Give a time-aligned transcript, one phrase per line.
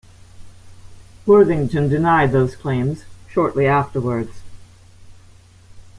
[1.27, 4.41] Worthington denied those claims shortly afterwards.